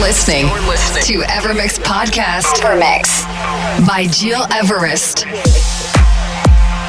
[0.00, 2.62] Listening, to Evermix Podcast.
[2.62, 3.22] Evermix
[3.86, 5.26] by Gil Everest.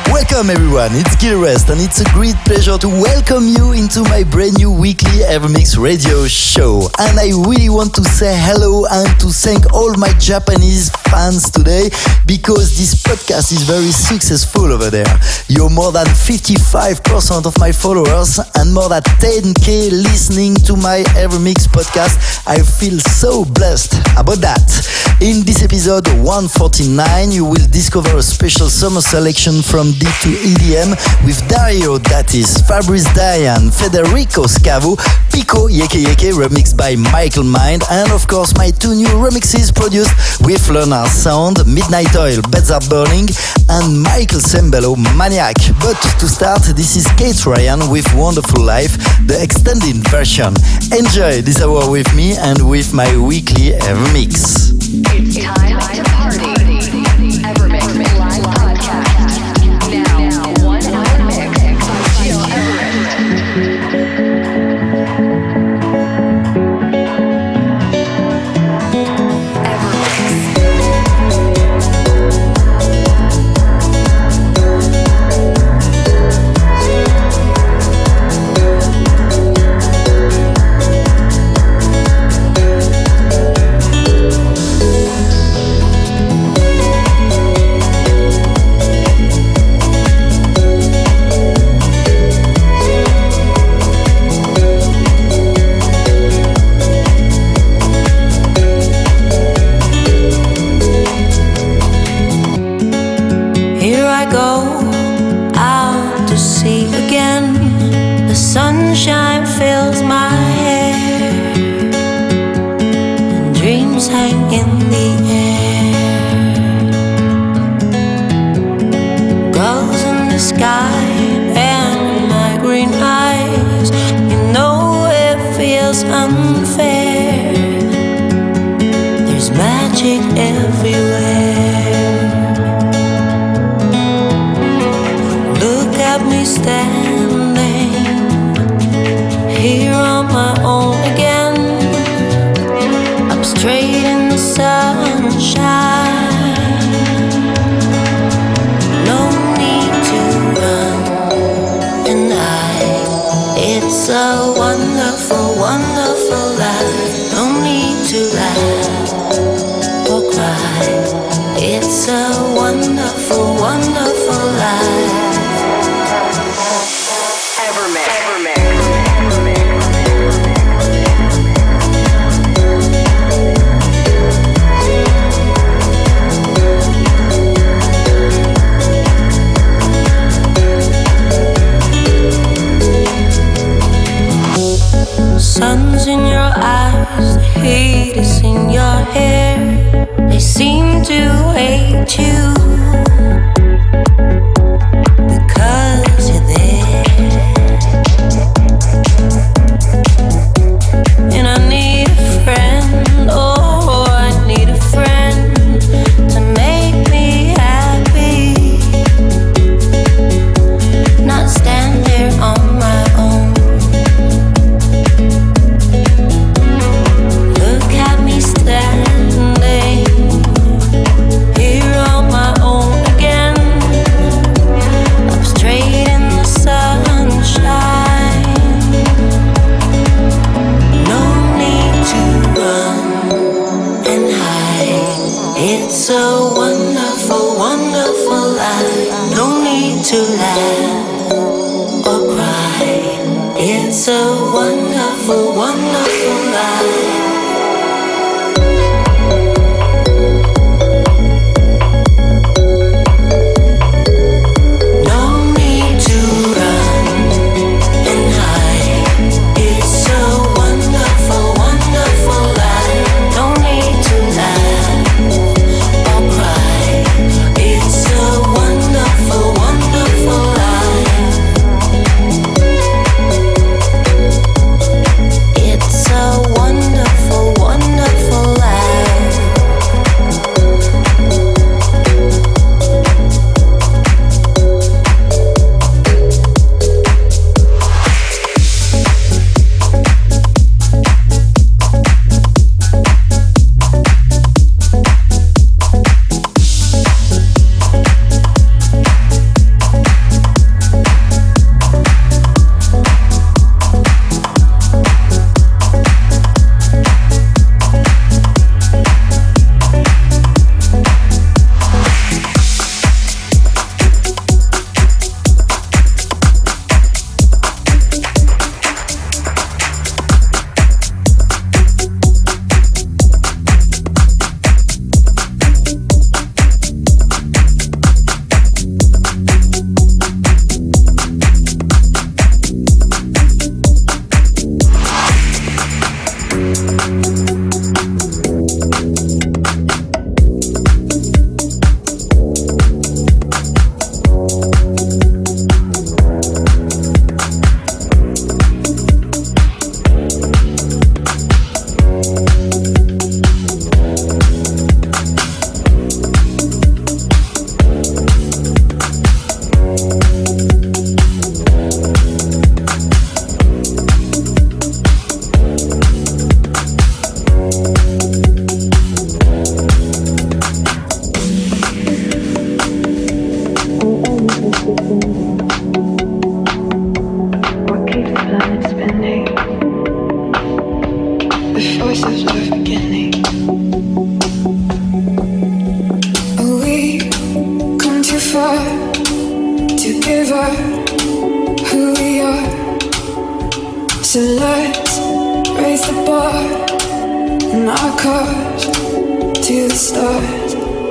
[0.07, 4.23] Welcome everyone, it's Gil Everest and it's a great pleasure to welcome you into my
[4.23, 6.87] brand new weekly Evermix radio show.
[6.99, 11.91] And I really want to say hello and to thank all my Japanese fans today
[12.25, 15.19] because this podcast is very successful over there.
[15.49, 21.67] You're more than 55% of my followers and more than 10k listening to my Evermix
[21.67, 22.15] podcast.
[22.47, 24.63] I feel so blessed about that.
[25.19, 30.95] In this episode 149, you will discover a special summer selection from D to EDM
[31.25, 34.95] with Dario D'Attis, Fabrice Diane, Federico Scavo,
[35.31, 40.15] Pico Yeke Yeke remixed by Michael Mind, and of course my two new remixes produced
[40.41, 40.71] with
[41.07, 43.27] Sound, Midnight Oil, Beds Are Burning,
[43.69, 45.55] and Michael Sembello, Maniac.
[45.79, 50.53] But to start, this is Kate Ryan with Wonderful Life, the extended version.
[50.91, 53.71] Enjoy this hour with me and with my weekly
[54.13, 54.71] Mix.
[55.13, 56.50] It's time to party.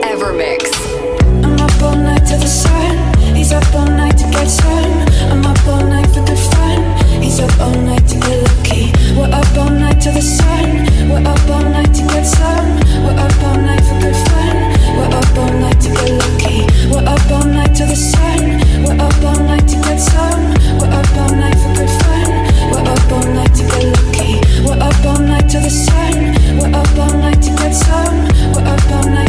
[0.07, 0.71] Evermix.
[1.43, 2.97] I'm up all night the sun.
[3.35, 4.49] He's up all night to get.
[5.33, 6.81] I'm up all night for good fun.
[7.23, 8.93] He's up all night to get lucky.
[9.17, 10.87] We're up all night the sun.
[11.11, 12.29] We're up all night to get.
[13.03, 14.57] We're up all night for good fun.
[14.97, 16.67] We're up all night to get lucky.
[16.91, 18.63] We're up all night the sun.
[18.85, 20.01] We're up all night to get.
[20.79, 22.31] We're up all night for good fun.
[22.71, 24.41] We're up all night to get lucky.
[24.63, 26.40] We're up all night to the sun.
[26.59, 28.29] We're up all night to get some.
[28.53, 29.20] We're up all night.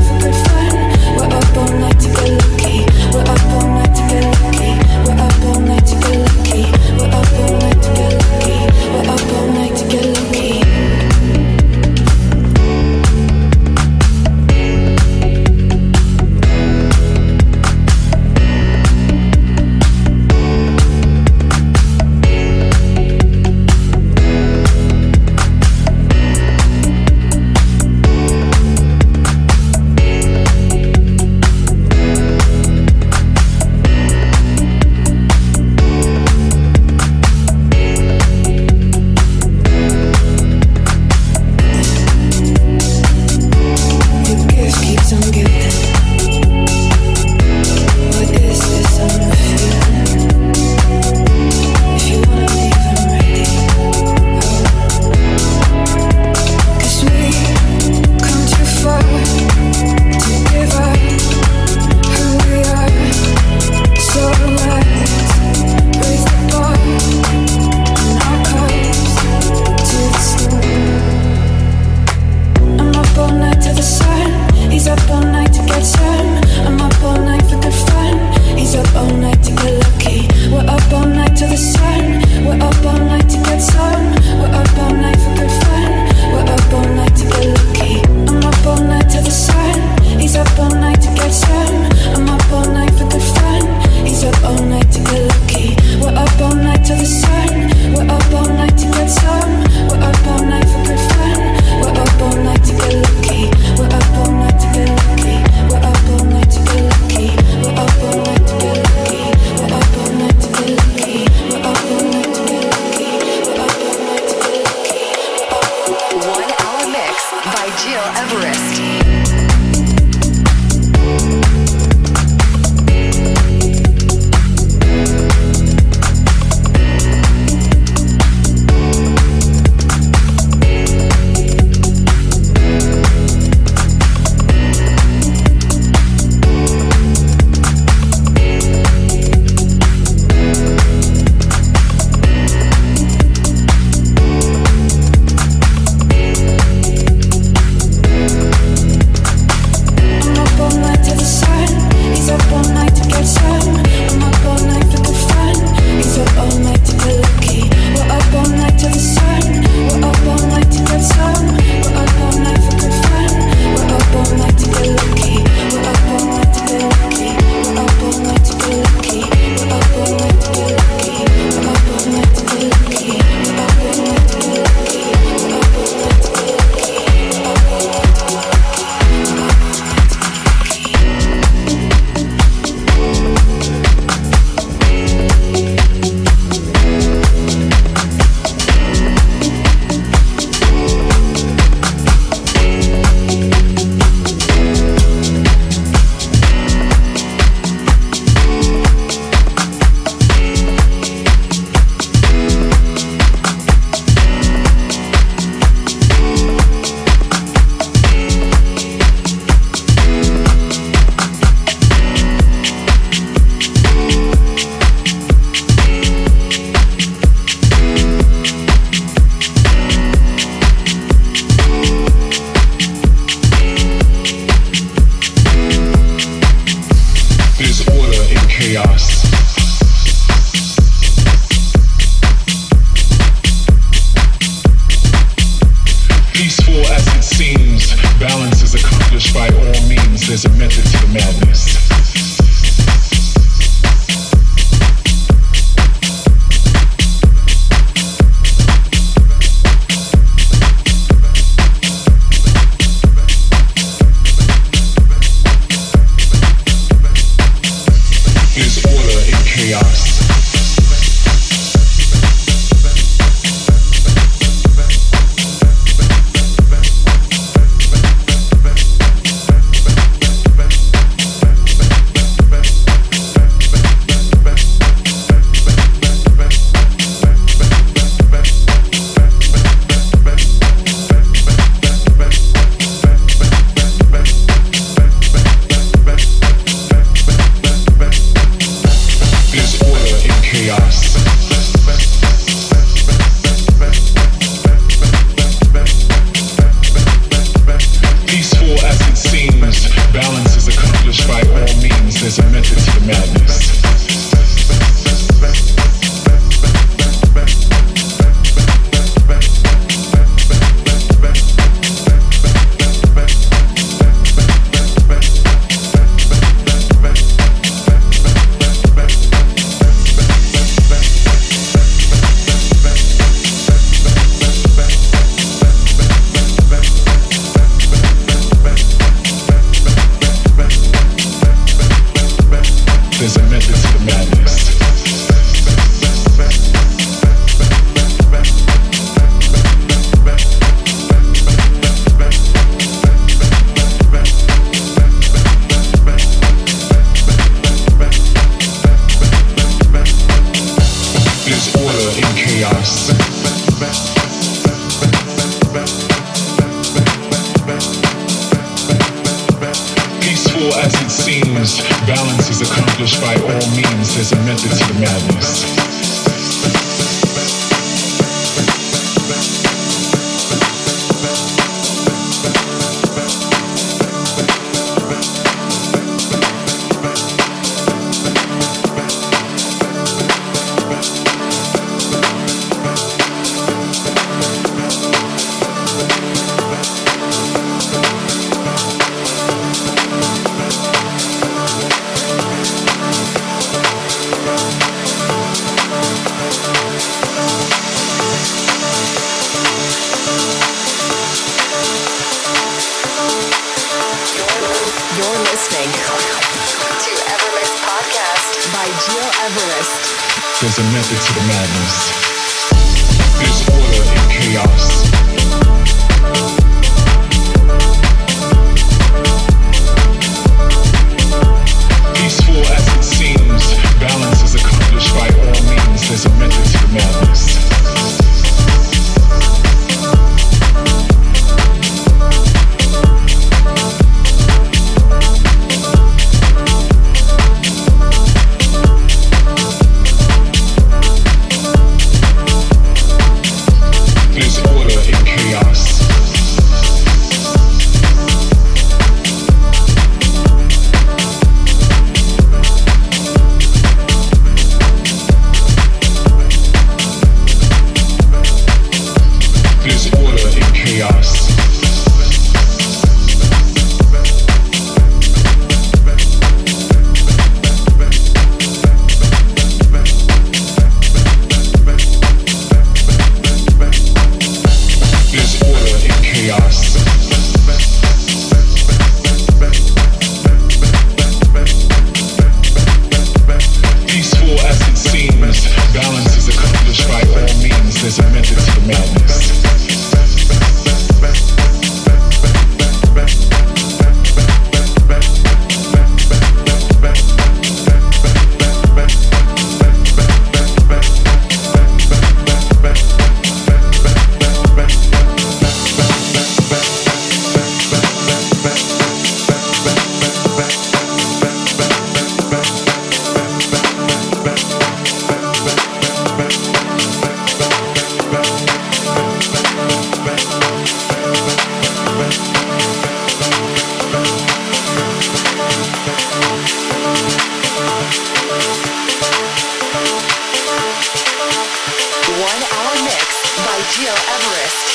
[534.42, 534.88] Everest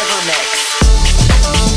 [0.00, 1.73] Evermix.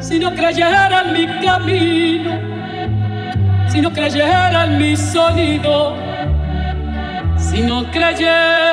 [0.00, 2.32] si no creyeran mi camino,
[3.68, 5.96] si no creyeran mi sonido,
[7.36, 8.63] si no creyeran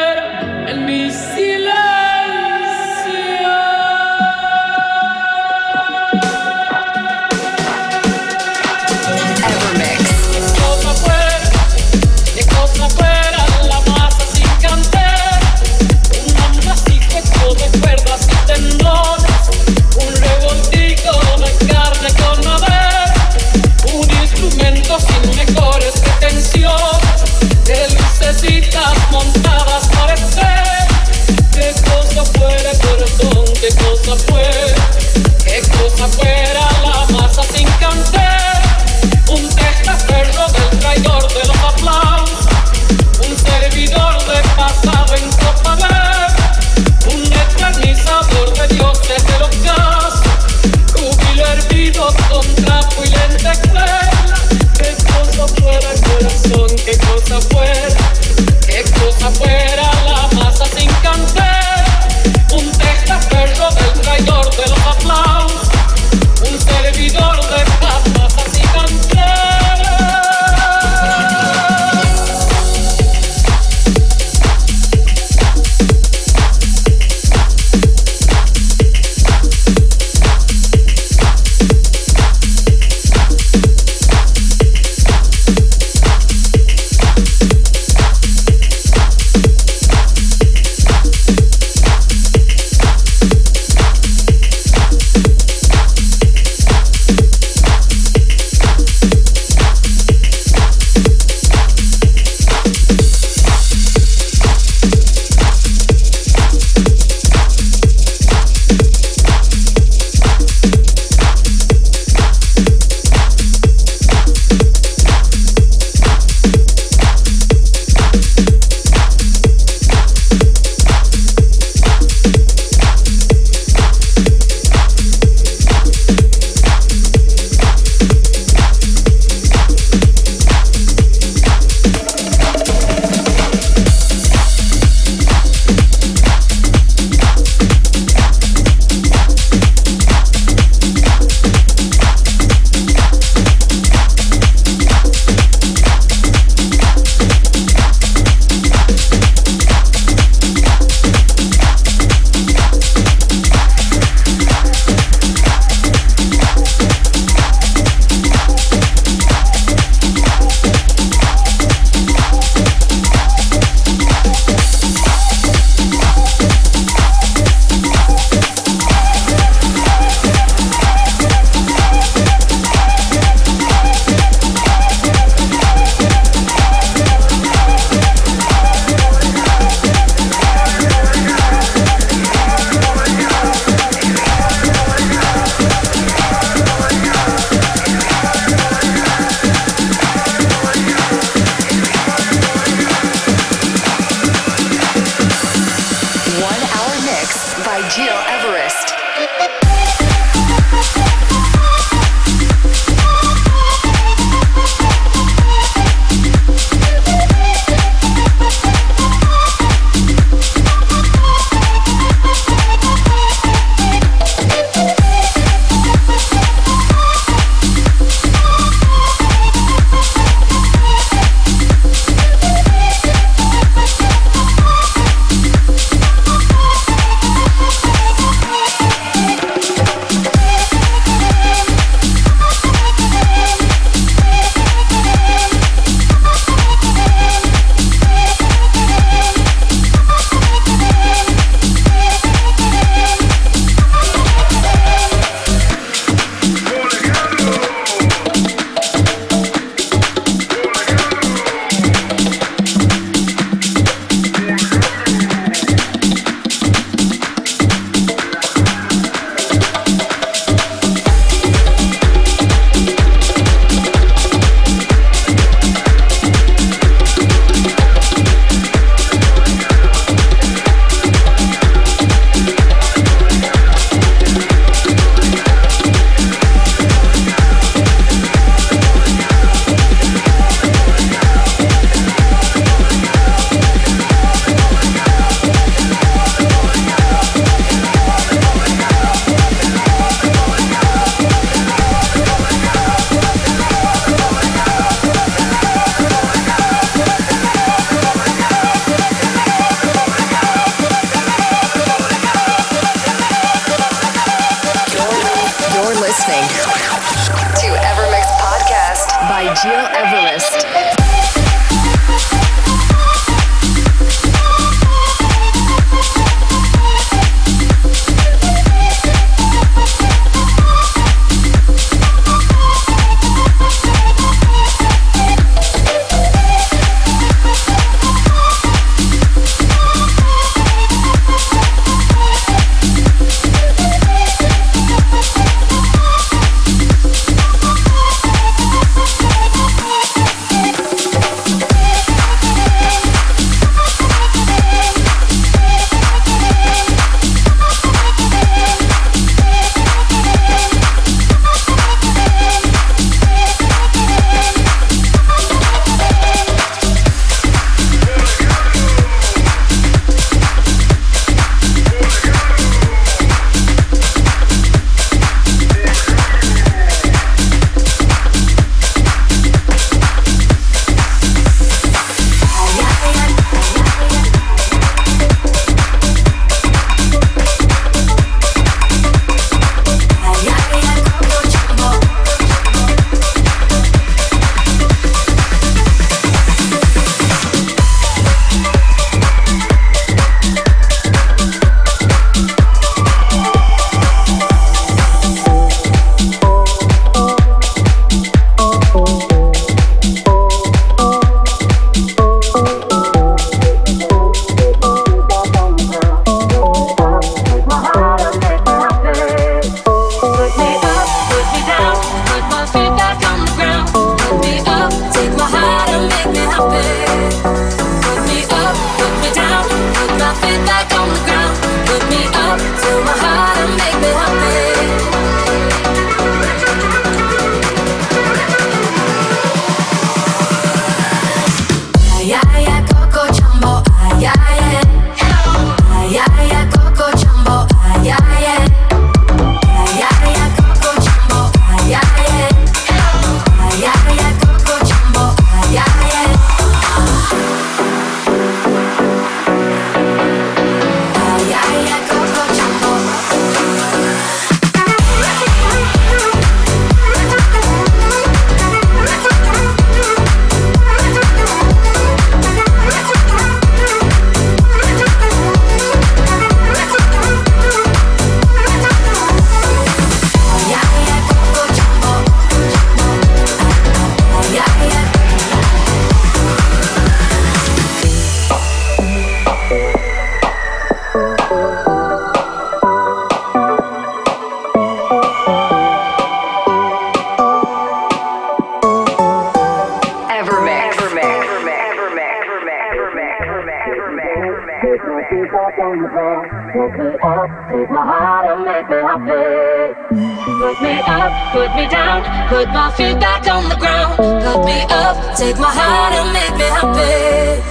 [504.72, 507.62] me up, take my heart and make me happy.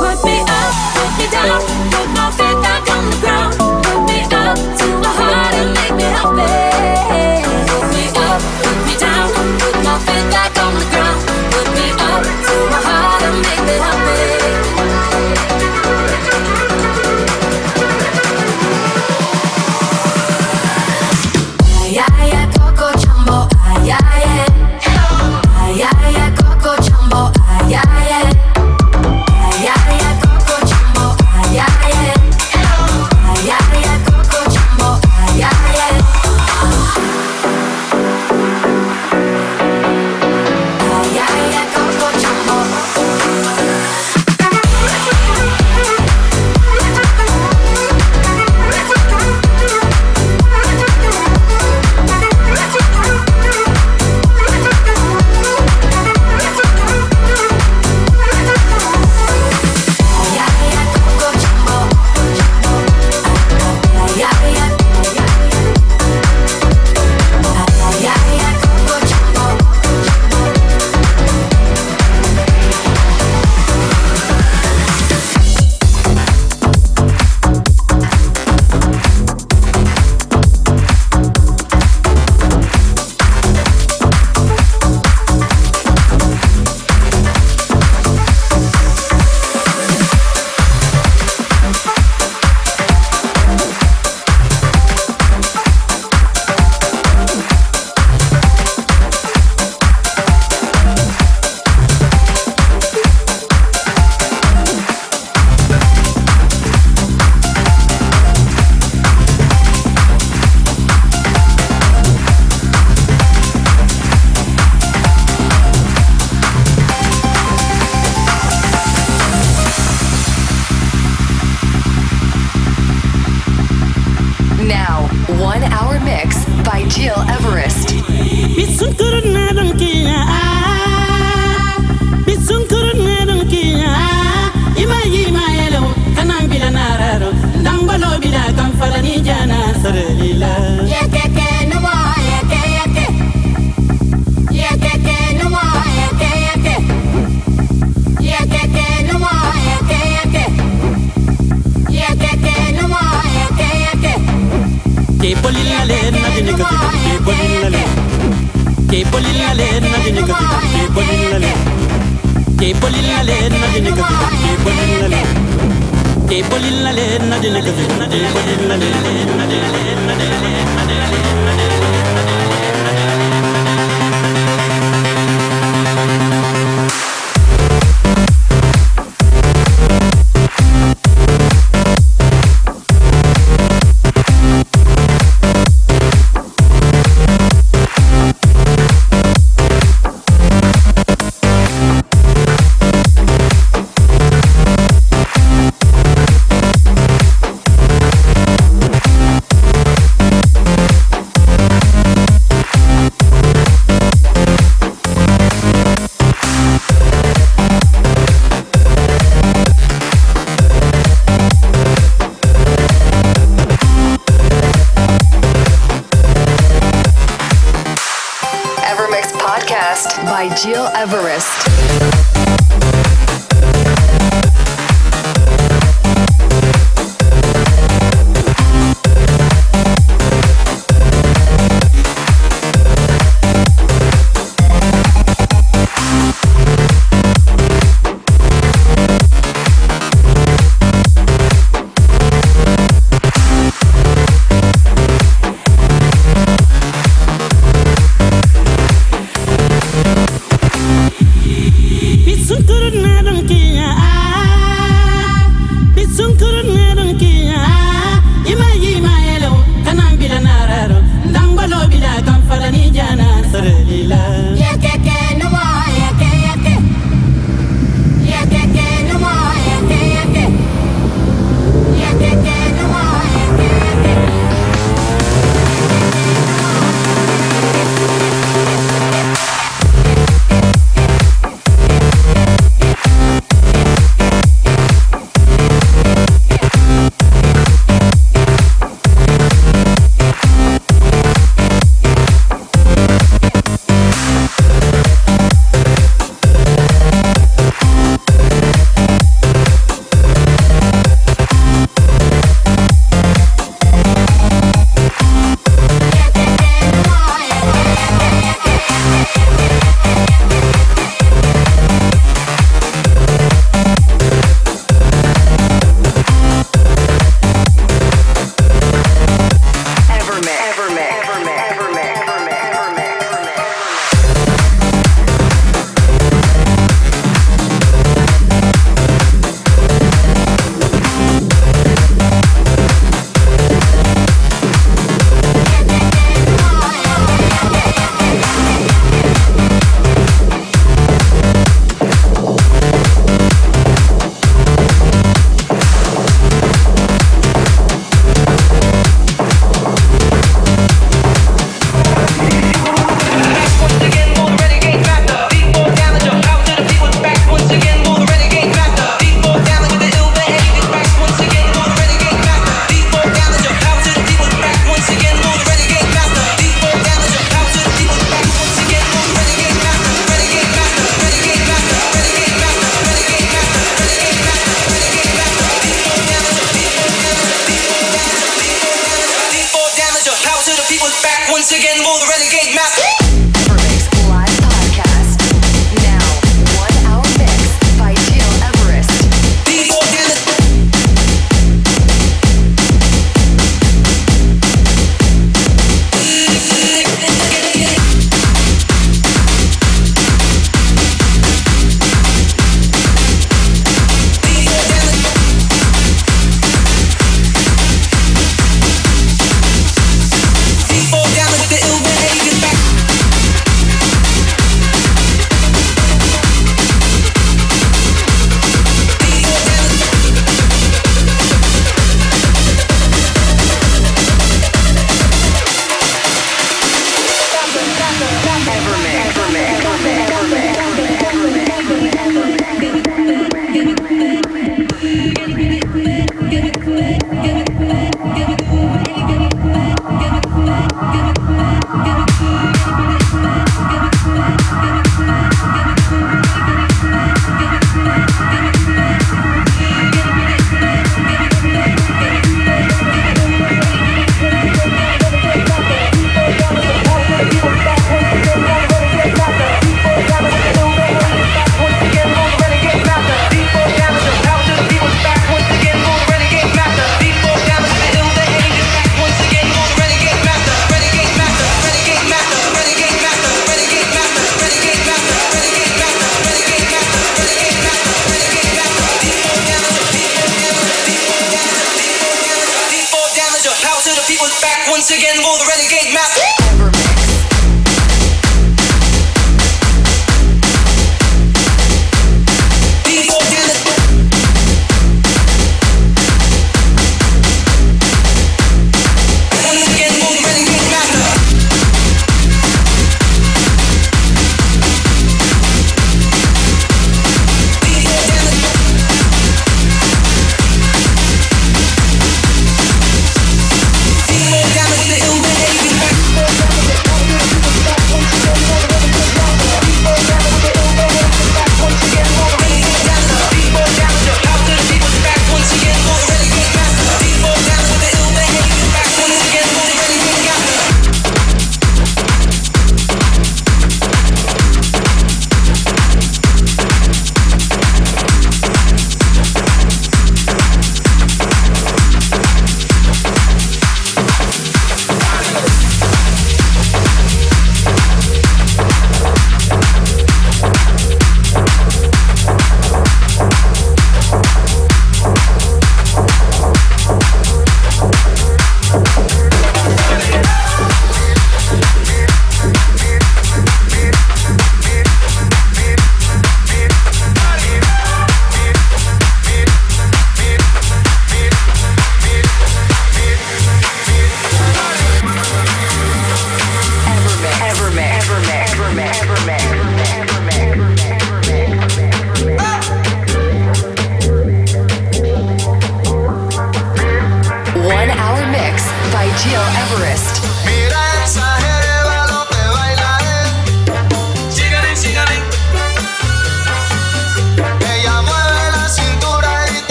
[0.00, 1.60] Put me up, put me down,
[1.92, 2.53] put my feet.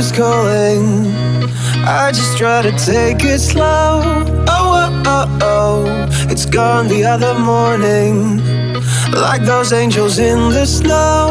[0.00, 1.12] Is calling,
[1.84, 4.00] I just try to take it slow.
[4.48, 8.38] Oh, oh, oh, oh, it's gone the other morning.
[9.12, 11.29] Like those angels in the snow.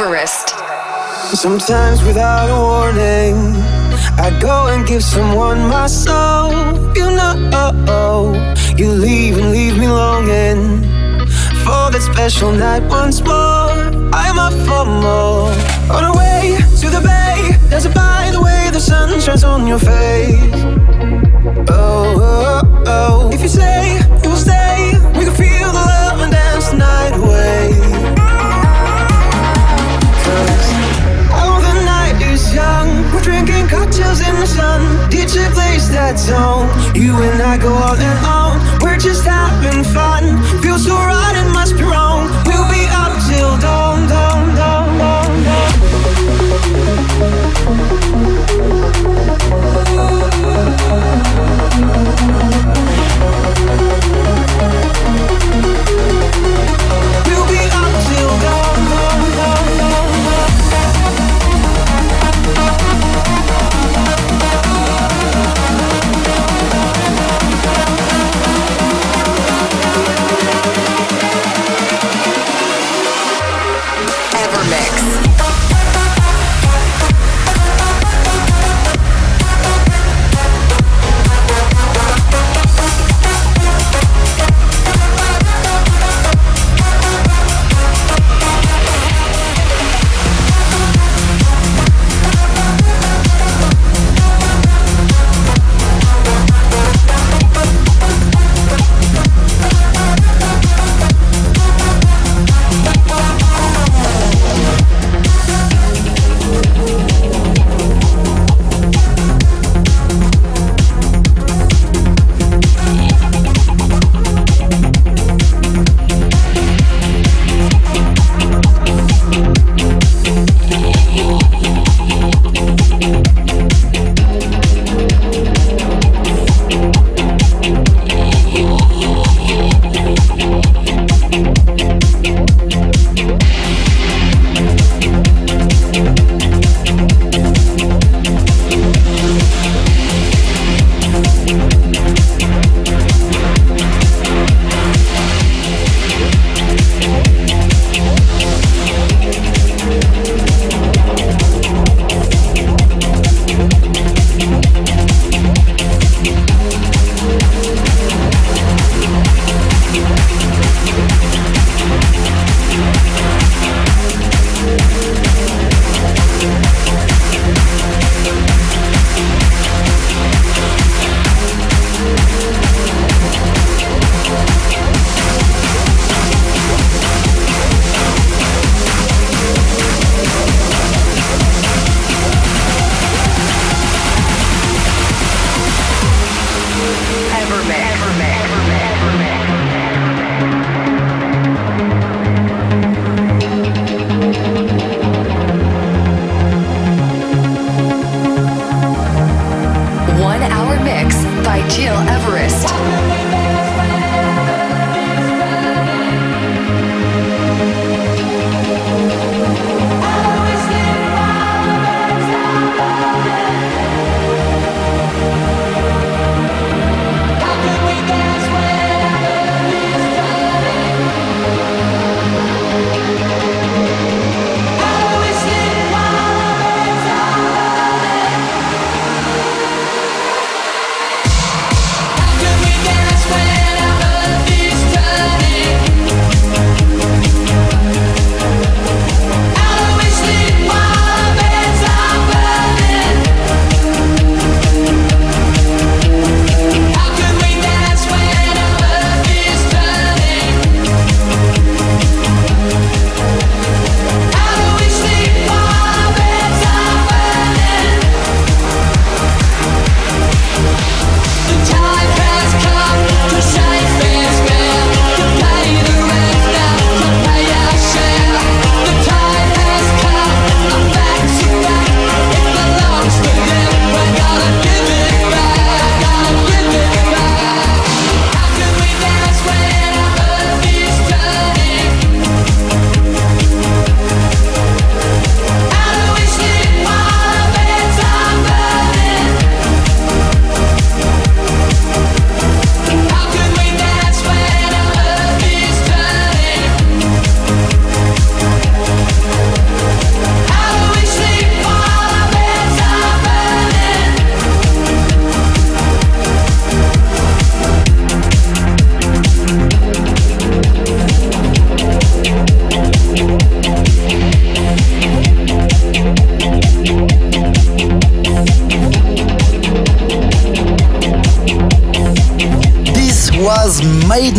[0.00, 0.54] Everest.
[1.36, 3.36] Sometimes without a warning,
[4.16, 6.52] I go and give someone my soul.
[6.96, 8.32] You know,
[8.78, 10.80] you leave and leave me longing
[11.64, 13.76] for that special night once more.
[14.14, 15.52] I'm up for more.
[15.94, 19.66] On our way to the bay, there's a by the way the sun shines on
[19.66, 20.64] your face.
[21.68, 23.30] Oh, oh, oh.
[23.34, 27.12] If you say you will stay, we can feel the love and dance the night
[27.18, 28.19] away.
[34.60, 34.80] Sun.
[35.10, 36.68] DJ plays that song.
[36.94, 38.54] You and I go all in on.
[38.82, 40.22] We're just having fun.
[40.62, 42.39] Feel so right, it must be wrong.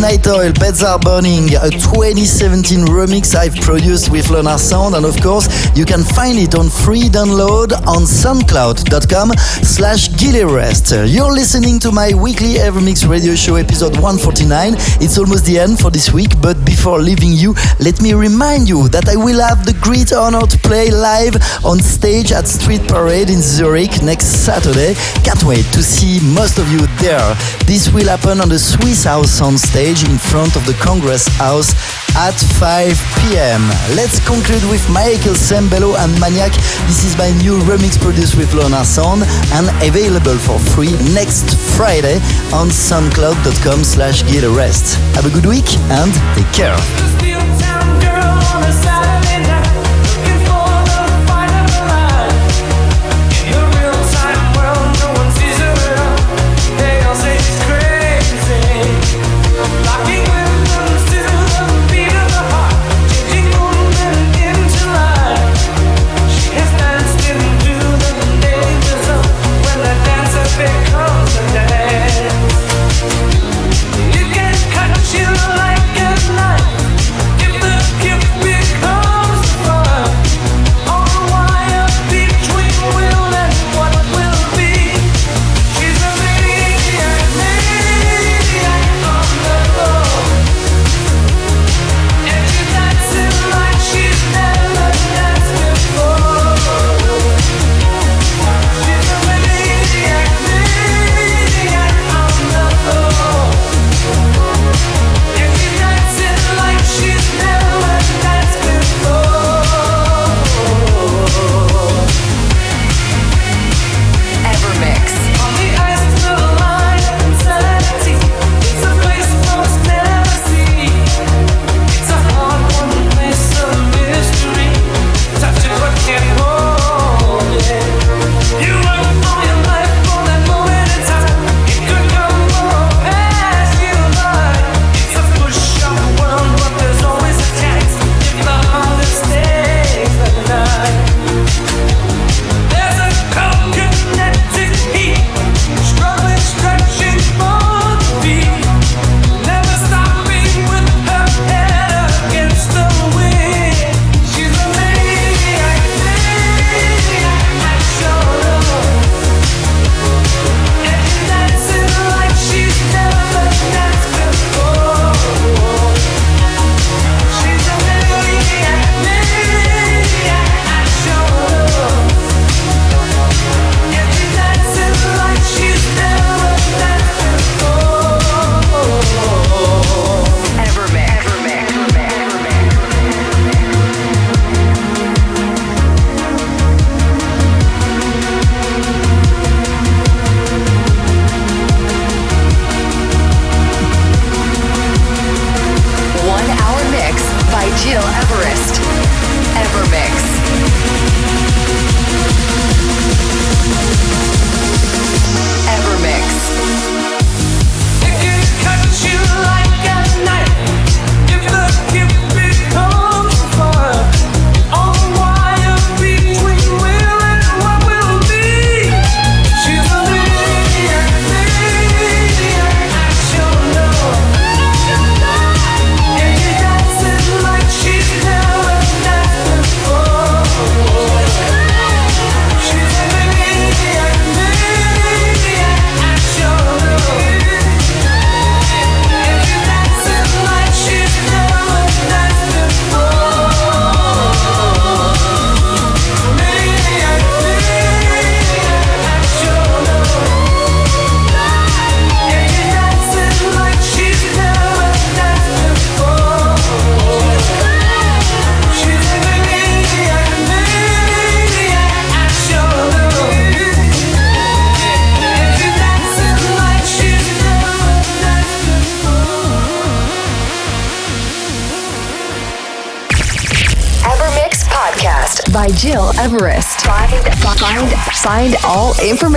[0.02, 5.14] Midnight Oil, Beds Are Burning, a 2017 remix I've produced with Lunar Sound, and of
[5.22, 5.46] course,
[5.76, 9.30] you can find it on free download on soundcloud.com
[9.62, 10.10] slash
[10.42, 10.90] Rest.
[11.06, 14.74] You're listening to my weekly Evermix radio show episode 149.
[14.98, 18.88] It's almost the end for this week, but before leaving you, let me remind you
[18.88, 23.30] that I will have the great honor to play live on stage at Street Parade
[23.30, 24.94] in Zurich next Saturday.
[25.22, 27.36] Can't wait to see most of you there.
[27.66, 31.74] This will happen on the Swiss House on stage in front of the Congress House
[32.16, 33.60] at 5 p.m.
[33.94, 36.52] Let's conclude with Michael Sembello and Maniac.
[36.88, 42.16] This is my new remix produced with Lorna Sound and available for free next Friday
[42.56, 44.22] on soundcloud.com slash.
[44.22, 46.76] Have a good week and take care.